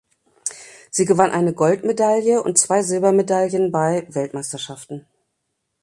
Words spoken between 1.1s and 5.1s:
eine Goldmedaille und zwei Silbermedaillen bei Weltmeisterschaften.